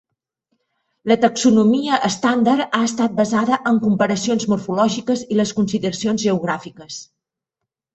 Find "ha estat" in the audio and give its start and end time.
2.79-3.15